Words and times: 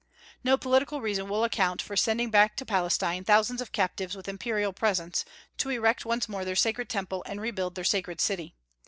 No 0.43 0.57
political 0.57 0.99
reason 0.99 1.29
will 1.29 1.43
account 1.43 1.79
for 1.79 1.95
sending 1.95 2.31
back 2.31 2.55
to 2.55 2.65
Palestine 2.65 3.23
thousands 3.23 3.61
of 3.61 3.71
captives 3.71 4.15
with 4.15 4.27
imperial 4.27 4.73
presents, 4.73 5.23
to 5.59 5.69
erect 5.69 6.05
once 6.05 6.27
more 6.27 6.43
their 6.43 6.55
sacred 6.55 6.89
Temple 6.89 7.21
and 7.27 7.39
rebuild 7.39 7.75
their 7.75 7.83
sacred 7.83 8.19
city. 8.19 8.55